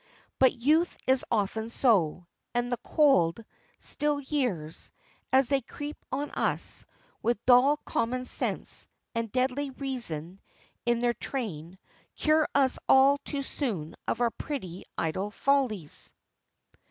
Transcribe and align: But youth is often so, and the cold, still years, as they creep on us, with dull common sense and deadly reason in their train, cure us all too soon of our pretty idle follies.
But 0.39 0.53
youth 0.59 0.97
is 1.05 1.23
often 1.29 1.69
so, 1.69 2.25
and 2.55 2.71
the 2.71 2.77
cold, 2.83 3.45
still 3.77 4.19
years, 4.19 4.89
as 5.31 5.49
they 5.49 5.61
creep 5.61 5.95
on 6.11 6.31
us, 6.31 6.87
with 7.21 7.45
dull 7.45 7.77
common 7.77 8.25
sense 8.25 8.87
and 9.13 9.31
deadly 9.31 9.69
reason 9.69 10.39
in 10.87 11.01
their 11.01 11.13
train, 11.13 11.77
cure 12.15 12.47
us 12.55 12.79
all 12.89 13.19
too 13.19 13.43
soon 13.43 13.95
of 14.07 14.21
our 14.21 14.31
pretty 14.31 14.85
idle 14.97 15.29
follies. 15.29 16.11